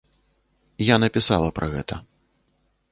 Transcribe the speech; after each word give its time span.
Я 0.85 0.95
напісала 1.03 1.49
пра 1.61 1.67
гэта. 1.77 1.95